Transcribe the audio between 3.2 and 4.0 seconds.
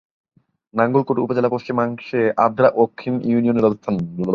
ইউনিয়নের অবস্থান।